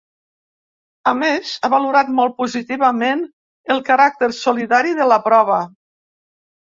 [1.11, 3.21] A més ha valorat molt positivament
[3.75, 5.63] el caràcter solidari de la prova.